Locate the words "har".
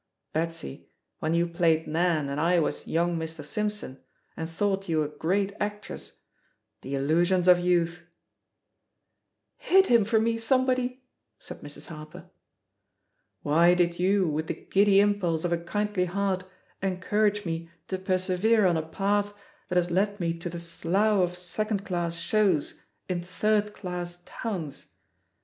11.89-12.07